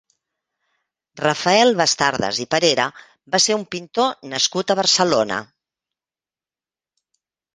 Rafael 1.23 1.73
Bastardas 1.81 2.39
i 2.45 2.47
Parera 2.53 2.87
va 3.35 3.41
ser 3.45 3.57
un 3.59 3.67
pintor 3.75 4.09
nascut 4.31 4.73
a 4.75 4.79
Barcelona. 4.81 5.37